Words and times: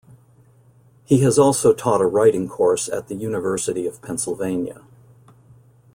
He 1.05 1.19
has 1.19 1.37
also 1.37 1.75
taught 1.75 2.01
a 2.01 2.07
writing 2.07 2.47
course 2.49 2.89
at 2.89 3.07
The 3.07 3.13
University 3.13 3.85
of 3.85 4.01
Pennsylvania. 4.01 4.81